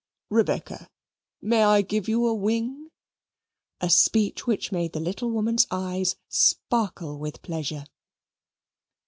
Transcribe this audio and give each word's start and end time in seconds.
Rebecca, 0.31 0.89
may 1.43 1.63
I 1.63 1.83
give 1.83 2.07
you 2.09 2.25
a 2.25 2.33
wing?" 2.33 2.89
a 3.79 3.87
speech 3.87 4.47
which 4.47 4.71
made 4.71 4.93
the 4.93 4.99
little 4.99 5.29
woman's 5.29 5.67
eyes 5.69 6.15
sparkle 6.27 7.19
with 7.19 7.43
pleasure. 7.43 7.85